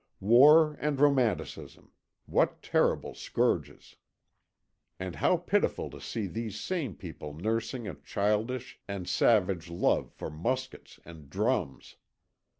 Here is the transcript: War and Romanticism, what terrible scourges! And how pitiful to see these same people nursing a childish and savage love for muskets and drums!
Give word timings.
War 0.19 0.79
and 0.81 0.99
Romanticism, 0.99 1.91
what 2.25 2.63
terrible 2.63 3.13
scourges! 3.13 3.97
And 4.99 5.17
how 5.17 5.37
pitiful 5.37 5.91
to 5.91 6.01
see 6.01 6.25
these 6.25 6.59
same 6.59 6.95
people 6.95 7.35
nursing 7.35 7.87
a 7.87 7.93
childish 7.93 8.79
and 8.87 9.07
savage 9.07 9.69
love 9.69 10.11
for 10.11 10.31
muskets 10.31 10.99
and 11.05 11.29
drums! 11.29 11.97